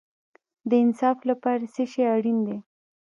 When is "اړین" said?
2.15-2.37